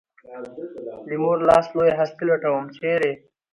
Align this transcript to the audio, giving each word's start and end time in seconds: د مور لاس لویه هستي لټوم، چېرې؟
د 1.07 1.09
مور 1.23 1.37
لاس 1.49 1.65
لویه 1.75 1.97
هستي 1.99 2.23
لټوم، 2.29 2.65
چېرې؟ 2.77 3.11